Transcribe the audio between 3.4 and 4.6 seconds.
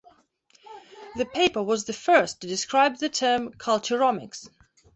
culturomics.